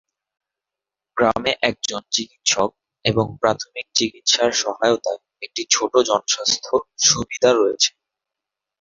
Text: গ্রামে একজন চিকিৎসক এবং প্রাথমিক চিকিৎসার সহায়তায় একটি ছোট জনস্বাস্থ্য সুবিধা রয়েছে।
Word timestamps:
গ্রামে 1.17 1.51
একজন 1.61 2.01
চিকিৎসক 2.11 2.69
এবং 3.05 3.25
প্রাথমিক 3.41 3.85
চিকিৎসার 3.95 4.51
সহায়তায় 4.61 5.21
একটি 5.41 5.61
ছোট 5.71 5.93
জনস্বাস্থ্য 6.09 6.73
সুবিধা 7.05 7.49
রয়েছে। 7.53 7.89